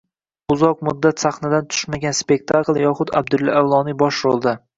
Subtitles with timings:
[0.53, 4.57] Uzoq muddat sahnadan tushmagan spektakl yoxud Abdulla Avloniy bosh rolda